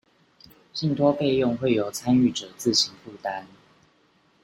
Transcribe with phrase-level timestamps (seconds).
[0.73, 3.43] 信託費用會由參與者自行負擔